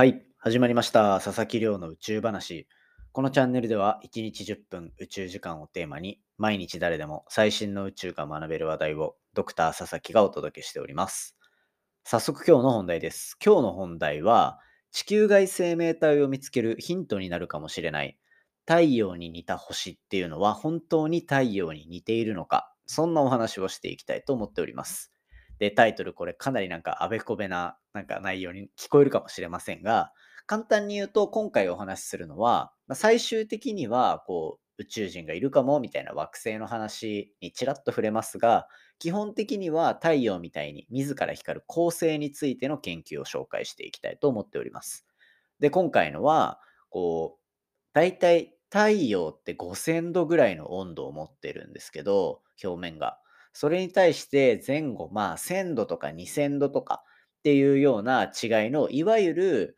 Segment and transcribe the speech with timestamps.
[0.00, 1.20] はい、始まりました。
[1.20, 2.66] 佐々木亮の宇宙話。
[3.12, 11.36] このチャンネルでは1日10分宇宙時間をテーマに毎日誰でも最新の宇宙が学べる話題をドクター佐々木がお届けしております。
[12.02, 13.36] 早速今日の本題です。
[13.44, 14.58] 今日の本題は
[14.90, 18.18] 地球外生命体を見つけるヒントになるかもしれない
[18.66, 25.12] 太陽に似た星っていうのは本当に太陽に似ているのかそんなお話をしていきたいと思っております。
[25.60, 30.12] で、タイトルこれかなりなんかあべこべななんか内容に聞こえるかもしれませんが、
[30.46, 38.66] 簡単に言うと今回お話しするのは、まあ最終的にはこう宇宙人がいるかもみたいな惑星の話にちらっと触れますが、
[38.98, 45.06] 基本的には太陽みたいに自ら光る恒星についての研究を紹介していきたいと思っております。
[45.60, 47.40] で、今回のは、こう、
[47.92, 53.18] 大体太陽って5000度ぐらいの温度を持ってるんですけど、表面が。
[53.52, 57.02] それに対して前後、まあ1000度とか2000度とか
[57.38, 59.76] っていうような違いの、いわゆる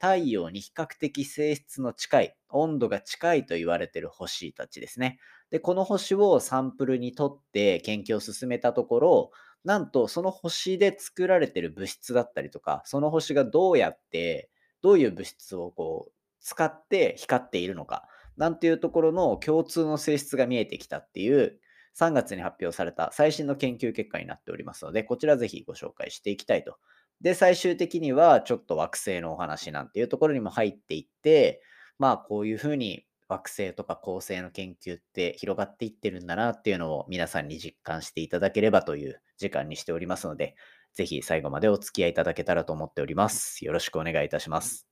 [0.00, 5.18] 太陽に比較的性質の近い、温度が近いと言われている星たちですね。
[5.50, 9.30] で、この星をサンプルにとって研究を進めたところ、
[9.64, 14.50] なんとその星で作られている物質だったりとか、その星がどうやって、
[14.82, 21.60] どういう物質をこう使って光っているのか、なんていうところの共通の性質が見えてきたっていう、
[21.98, 26.76] 3月に発表された最新の研究結果になっておりますので、こちらぜひご紹介していきたいと。
[27.20, 31.62] で、最終的にはちょっと惑星のお話なんていうところにも入っていって、
[31.98, 40.56] まあこういうふうに惑星とか恒星の研究って広がっていってるんだなっていうのを皆さんに実感していただければという時間にしておりますので、
[40.94, 43.64] ぜひ最後までお付き合いいただけたらと思っております。
[43.64, 44.86] よろしくお願いいたします。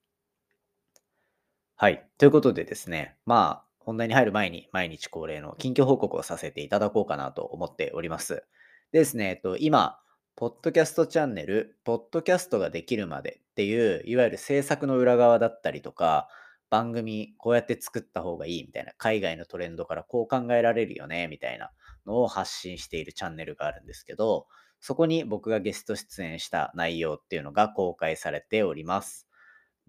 [1.77, 2.07] はい。
[2.19, 8.45] ということでですね、まあ、本題に入る前に毎日恒例の近況報告をさせていただこうかなと思っております。
[8.93, 9.99] でですね、えっと、今、
[10.37, 16.29] ポッドキャストチャンネル、ポッドキャストができるまでっていう、いわゆる制作の裏側だったりとか、
[16.71, 21.73] 番組こうやって作った方がいいみたいな、海外のトレンドからこう考えられるよね、みたいな
[22.07, 24.47] のを発信しているチャンネルがあるんですけど、
[24.81, 29.29] そこに僕がゲスト出演した内容っていうのが公開されております。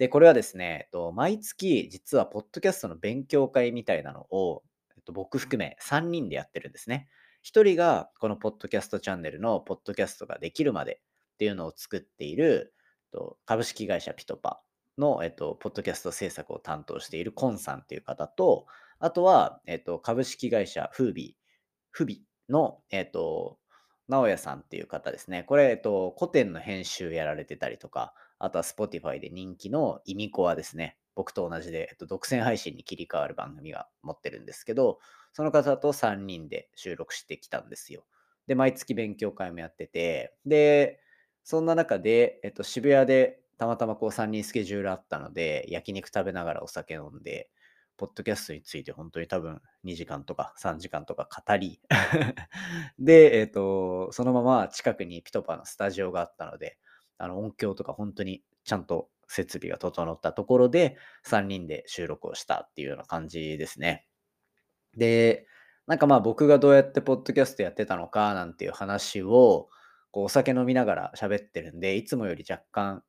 [0.01, 4.63] で、これはですね、えっと、毎月実はポッドキャストの勉強会みたいなのを、
[4.97, 7.07] えっと、僕含め3人でやってるんですね。
[7.43, 11.01] 1人がこのポッドキャストチャンネルのポッドキャストができるまで
[11.33, 12.73] っていうのを作っている
[13.13, 14.63] えっと株式会社ピトパ
[14.97, 18.65] の、えっと、ポッドキャスト制作を担当しているコンさんっていう方と、
[18.97, 21.41] あとは、えっと、株式会社フービー、
[21.91, 23.59] フビの、えっと、
[24.07, 25.43] 直哉さんっていう方ですね。
[25.43, 30.97] これ、えっと、古典の編集やられてたりとか、あとは Spotify で人気のイミコアですね。
[31.15, 34.99] 僕と同じで、えっと、独占配信に切り替わる番組が持ってるんですけど、
[35.33, 38.03] その方と3人で収録してきたんですよ。
[38.47, 40.99] で、毎月勉強会もやってて、で、
[41.43, 47.49] そんな中で、えっと、渋谷でたまたまこう3人スケジュールあったので、焼肉食べながらお酒飲んで、
[47.97, 51.79] ポッドキャストについて本当に多分2時間とか3時間とか語り
[52.97, 56.79] で、えっ、と、そのまま近くにピトパのスタジオがあったので、
[57.21, 64.05] あの音響とか本当にちゃんと設備が整ったところで3人で収録をしたっていうような感じですね。
[64.97, 65.45] で、
[65.87, 69.69] なんかまあ僕がどうやってポッドキャストやってたのかなんていう話を
[70.11, 73.03] こうお酒飲みながら喋ってるんで、いつもより若干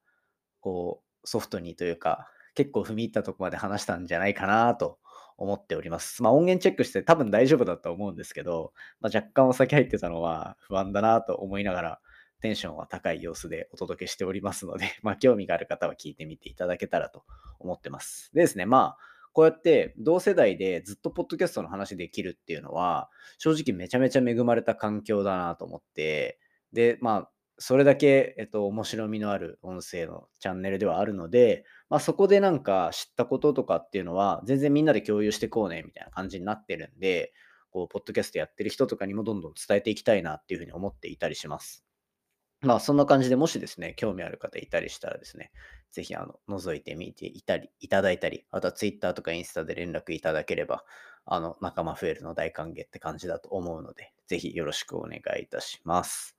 [0.60, 4.98] こうソフトにというか結構踏み入ったとこまで話したんじゃないかなと
[5.36, 6.22] 思っております。
[6.22, 12.00] まあ音源チェックして多分大丈夫だと思うんですけど、まあ、若干お酒入ってたのは不安だなと思いながら
[12.42, 17.24] テンションは高い様子でお届けしておりますので、 まあ興味がある方は聞いてみていただけたらと
[17.58, 18.30] 思ってます。
[18.34, 23.08] でですね、まあこうやって同世代でずっとポッドキャストの話できるっていうのは
[23.38, 26.38] 正直めちゃめちゃ恵まれた環境だなと思って、
[26.72, 37.32] で、まあそれだけ、えっと、面白みのある音声のチャンネルではあるので、まあ、そこでなんか知ったこととかっていうのは全然みんなで共有してこうねみたいな感じになってるんで、
[37.72, 41.84] こう、ポッドキャストやってる人とかにもどんどん伝えていきたいなっていうふうに思っていたりします。
[42.62, 45.50] まあそんな感じでもしですね、興味ある方いたりしたらですね、
[45.90, 50.84] ぜひあの覗いてみていたり、いただいたり、あとは Twitter とかインスタで連絡いただければ、
[51.24, 56.36] あの仲間増えるの大歓迎って感じだと思うので、ぜひよろしくお願いいたします。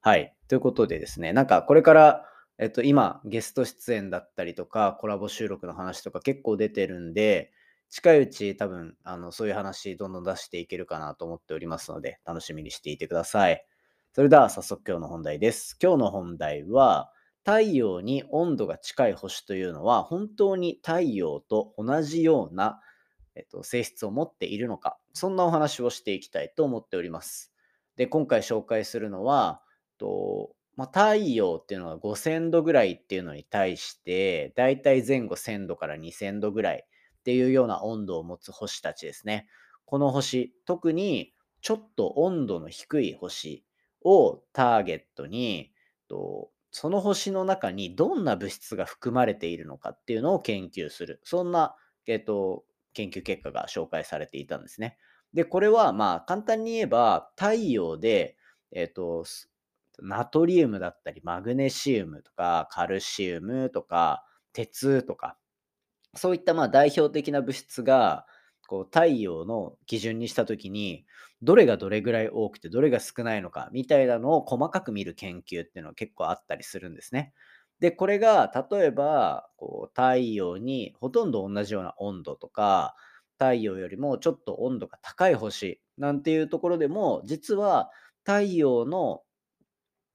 [0.00, 0.34] はい。
[0.48, 2.26] ということでですね、なんかこれから、
[2.58, 7.52] えっと、今、ゲスト出演だったりとか、コラボ収録の話とか結構出てるんで、
[7.88, 13.66] 近いうち多分、あの、そういう話どんどん出していけるかなと思っておりますので、楽しみにしていてください。
[14.14, 15.76] それでは早速今日の本題です。
[15.82, 17.10] 今日の本題は、
[17.44, 22.80] 太陽に温度が近い星というのは、本当に太陽と同じような、
[23.34, 27.52] えっと、性質を持っているのか、そんなお話をしていきたいと思っております。
[27.96, 29.62] で、今回紹介するのは、
[29.98, 39.48] とまあ、太陽っていうのは5000度ぐらいっていうのに対して、だいたい前後1000度から2000度ぐらいっていうような温度を持つ星たちですね。
[39.84, 43.64] この星、特にちょっと温度の低い星
[44.04, 45.72] をターゲットに、
[46.70, 51.20] その星の中にどんな物質が含まれているのかっていうのを研究する。
[51.24, 54.98] そんな、えっと、研究結果が紹介されていたんですね。
[55.32, 58.36] で、これはまあ簡単に言えば太陽で、
[58.72, 59.24] えっと、
[60.00, 65.36] ナトリウムだったり、マグネシウムとか、カルシウムとか、鉄とか、
[66.14, 68.26] そういったまあ代表的な物質が、
[68.66, 71.04] こう太陽の基準にしたときに、
[71.44, 77.34] どれがどれぐらい多くて、どれが少ないのか、みたいなのを細かく見る研究っていうのは結構あったりするんですね。
[77.80, 82.94] で、これが例えば、こう太陽にほとんど同じような温度とか、
[83.38, 87.90] 太陽よりもちょっと温度が高い星なんていうところでも、実は
[88.24, 89.22] 太陽の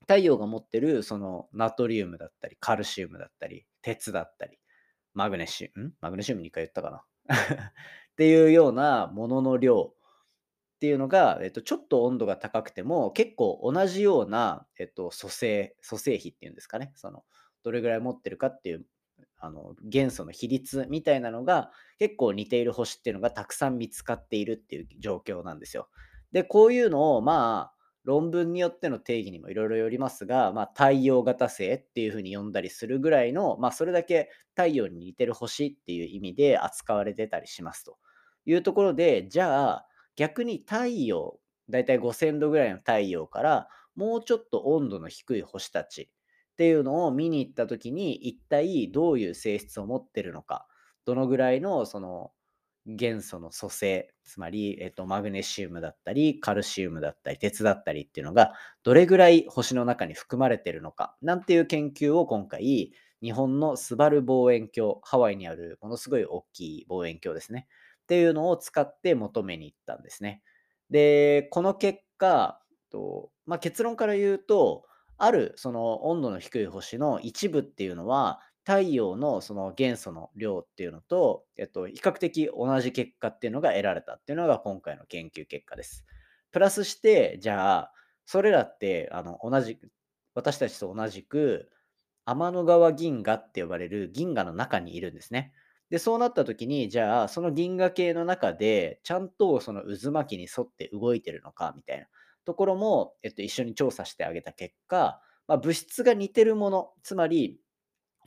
[0.01, 4.57] 太陽が持ってるそのナトリウムだったり、カルシウムだったり、鉄だったり、
[5.13, 6.89] マグネシウム、マグネシウム2回言ったか
[7.27, 7.35] な？
[8.11, 9.93] っていうようなものの量
[10.79, 16.93] っていうのが、えっと、ちょっと温度が高くても、結構同じような、えっと、組成、組成比っていうんですかね。
[16.95, 17.25] その、
[17.63, 18.85] どれぐらい持ってるかっていう、
[19.39, 25.89] あの、元素の比率みたいなのが、結構似ている星っていうのがたくさん見つかっているっていう状況なんですよ。
[26.31, 37.97] で、こういうのを、まあ、論文によっての定義にもいろいろよりますが、まあ、太陽型星っていうふうに呼んだりするぐらいの、まあ、それだけ太陽に似てる星っていう意味で扱われてたりしますと
[38.45, 39.88] いうところで、じゃあ
[40.19, 41.39] 逆に太陽、
[41.69, 46.09] だいたい5000度ぐらいの太陽からもうちょっと温度の低い星たち
[46.51, 50.67] っていうのを見に行った時に一体どういう性質を持ってるのか、
[51.05, 52.33] どのぐらいのその
[52.85, 58.51] 元素の組成、つまり、えっと、マグネシウムだったり、カルシウムだったり、鉄だったりっていうのが、
[58.83, 62.91] どれぐらい星の中に含まれてるのか、なんていう研究を今回、
[63.21, 67.67] 日本のスバル望遠鏡、ハワイにあるものすごい大きい望遠鏡ですね。
[68.09, 70.41] っていうのを使って求めに行ったんですね。
[70.89, 72.59] で、この結果、
[72.89, 74.85] とまあ、結論から言うと、
[75.19, 86.03] あるその温度の低い星の一部っていうのは、太陽のその元素の量っていうのと、えっと、比較的同じ結果っていうのが得られたっていうのが今回の研究結果です。
[86.49, 87.93] プラスして、じゃあ、
[88.25, 89.77] それらってあの同じ、
[90.33, 91.69] 私たちと同じく、
[92.25, 95.53] 天の川銀河って呼ばれる銀河の中にいるんですね。
[95.89, 102.05] で、そうなった時に、じゃあ、その銀河系の中で、ちゃんとその渦巻きに沿って動いてるのかみたいな
[102.45, 107.59] ところも、えっと、一緒に調査してあげた結果、まあ、物質が似てるもの、つまり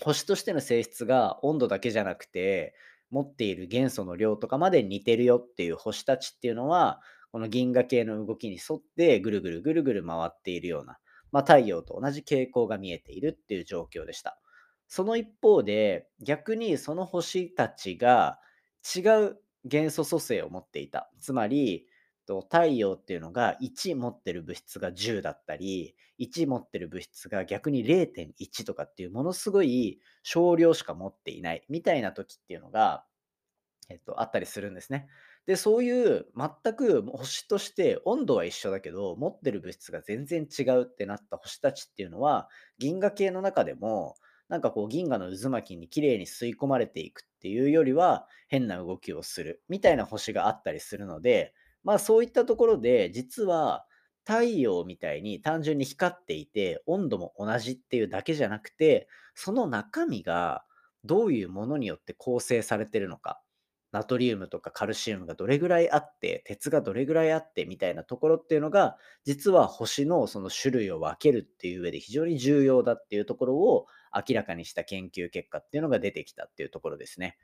[0.01, 2.75] 星としての性質が温度だけじゃなくて、
[3.11, 7.01] 持っている元素の量とかまで似てるよっていう星たちっていうのは、
[7.31, 10.99] この銀河系の動きに沿ってぐるぐるぐるぐる回っているような、
[11.31, 14.42] まあ、太陽と同じ傾向が見えているっていう状況でした。
[14.93, 18.39] その一方で、逆にその星たちが
[18.95, 21.11] 違う元素組成を持っていた。
[21.19, 21.87] つまり、
[22.27, 33.07] 太陽っていうのが1持ってる物質が10だったり、1持ってる物質が逆に0.1とかっていうものすごい少量しか持っていないみたいな時っていうのが、
[33.89, 35.09] えっと、あったりするんですね。
[35.47, 44.17] で、そういう全く星として温度は一緒だけど、持ってる物質が全然違うってなった星たちっていうのは、銀河系の中でも、
[44.49, 53.87] なんかこう銀河の渦巻きに綺麗に吸い込まれていくっていうよりは、変な動きをするみたいな星があったりするので、まあそういったところで、実は
[54.25, 60.65] 太陽みたいに単純に光っていて、温度も同じっていうだけじゃなくて、その中身が
[61.05, 63.41] どういうものによって構成されてるのか、
[63.93, 77.37] ナトリウムとかカルシウムがどれぐらいあって、鉄がどれぐらいあってみたいなところっていうのが、実は星のその種類を分けるっていう上で非常に重要だっていうところを明らかにした研究結果っていうのが出てきたっていうところですね。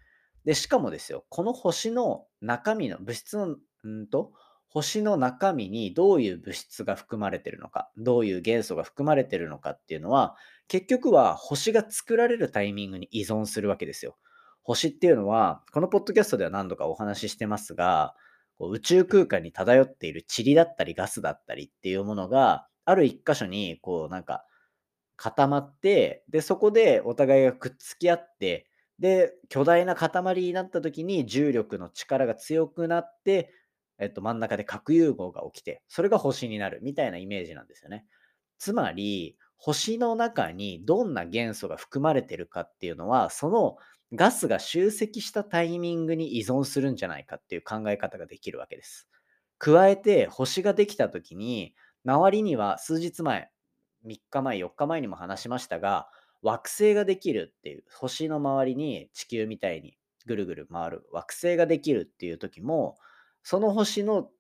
[0.45, 4.33] で、しかもですよ、この星の中身の物質のうんと、
[4.71, 10.37] 星の中身にどういう物質が含まれてるのか、どういう元素が含まれてるのかっていうのは、
[10.69, 14.17] 結局は星が作られるタイミングに依存するわけですよ。
[14.69, 18.15] 星っていうのは、このポッドキャストでは何度かお話ししてますが、
[18.59, 24.45] こう宇宙空間に漂っている塵だったりガスだったりっていうものが、ある一箇所にこうなんか
[25.17, 33.51] 固まって、で、そこでお互いがくっつき合って、で、巨大な塊になった時に重力の力が強くなって、
[33.99, 38.05] えっと、真ん中で核融合が起きて、それが星になるみたいなイメージなんですよね。
[38.59, 43.77] つまり、星の中にどんな元素が含まれてるかっていうのは、その
[44.15, 49.09] ガスが集積したタイミングに依存するんじゃないかっていう考え方ができるわけです。
[49.59, 51.75] 加えて、星ができた時に、
[52.05, 53.51] 周りには数日前、
[54.05, 56.09] 3日前、4日前にも話しましたが、
[56.41, 62.97] 惑星ができるっていう、星の周りに地球みたいにぐるぐる回る惑星ができるっていう時も、
[63.43, 64.31] その星の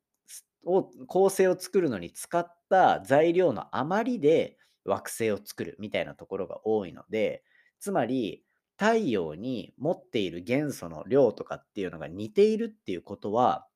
[0.64, 4.56] を構成を作るのに使った材料の余りで
[4.88, 7.42] 惑星を作るみたいなところが多いので、
[7.80, 8.45] つまり
[8.78, 13.66] 太陽に持っている元素の量とかっていうのが似ているっていうことは、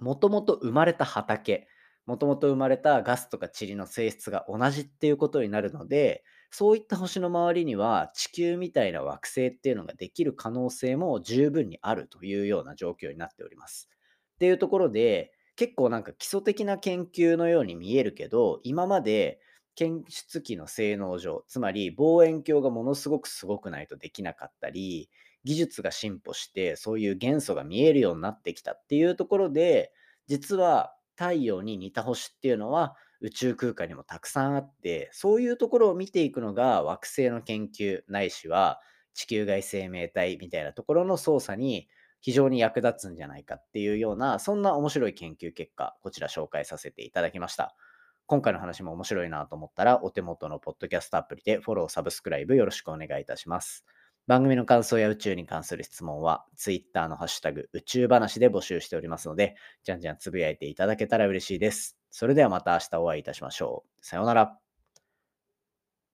[0.00, 1.68] もともと生まれた畑、
[2.06, 13.88] もともと生まれたガスとか塵の性質が同じっていうことになるので、そういった星の周りには地球みたいな惑星っていうのができる可能性も十分にあるというような状況になっております。
[14.34, 19.40] っていうところで、結構なんか基礎的な研究のように見えるけど、今まで
[19.74, 25.10] 検出器の性能上、つまり望遠鏡がものすごくすごくないとできなかったり、
[25.44, 29.92] 技術が進歩してそういう元素が見えるようになってきたっていうところで、
[30.26, 38.80] 実は太陽に似た星っていうのは宇宙空間にもたくさんあって、そういうところを見ていくのが惑星の研究ないしは
[39.12, 41.88] 地球外生命体みたいなところの操作に
[42.20, 47.76] 非常に役立つんじゃないかっていうような、そんな面白い研究結果、こちら紹介させていただきました。
[48.26, 53.84] 今回の話も面白いなと思ったら、お手元のポッドキャストアプリでフォロー、サブスクライブよろしくお願いいたします。
[54.26, 61.98] 番組の感想や宇宙に関する質問は、Twitter のハッシュタグ宇宙話で募集しておりますので、じゃんじゃんつぶやいていただけたら嬉しいです。
[62.10, 64.06] それではまた明日お会いいたしましょう。
[64.06, 64.63] さようなら。